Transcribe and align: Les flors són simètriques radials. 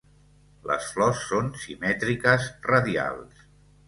Les 0.69 0.85
flors 0.93 1.19
són 1.33 1.51
simètriques 1.65 2.47
radials. 2.71 3.45